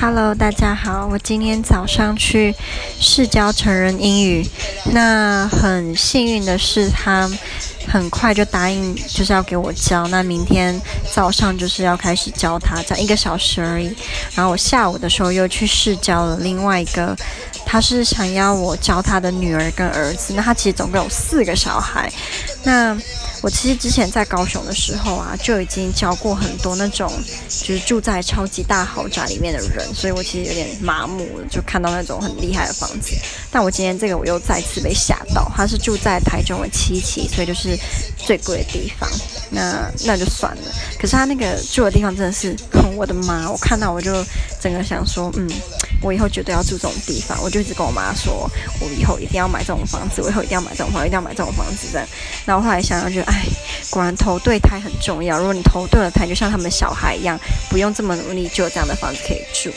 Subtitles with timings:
[0.00, 2.54] Hello，大家好，我今天早上去
[2.98, 4.46] 试教成人英语，
[4.94, 7.30] 那很幸运的是，他
[7.86, 10.80] 很快就答应就是要给我教，那明天
[11.12, 13.94] 早上就是要开始教他，讲一个小时而已。
[14.34, 17.14] 然后我下午的时候又去试教了另外一个，
[17.70, 22.12] 他是想要我教他的女儿跟儿子，那他其实总共有四个小孩，
[22.64, 22.98] 那。
[23.42, 27.10] 我其实之前在高雄的时候啊，就已经教过很多那种
[27.48, 33.16] 就是住在超级大豪宅里面的人，所以我其实有点麻木了，就看到那种很厉害的房子。
[33.50, 37.74] 但我今天这个我又再次被吓到，他是住在台中的七期，所以就是
[38.18, 39.08] 最贵的地方。
[39.48, 40.62] 那那就算了。
[40.98, 42.54] 可是他那个住的地方真的是，
[42.94, 43.50] 我的妈！
[43.50, 44.22] 我看到我就
[44.60, 45.48] 整个想说，嗯。
[46.02, 48.50] 我以后绝对要住这种地方，我就一直跟我妈说，
[48.80, 52.08] 我以后一定要买这种房子，我以后一定要买这种房，一定要买这种房子这样。
[52.46, 53.44] 然后后来想想，觉得哎，
[53.90, 55.38] 果然投对胎很重要。
[55.38, 59.70] 如果你投对了胎，就像他们小孩一样，不用这么努力，就有这样的房子可以住。